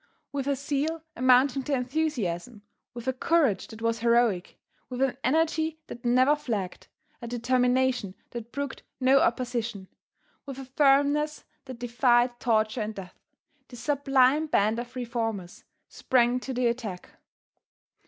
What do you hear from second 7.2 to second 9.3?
a determination that brooked no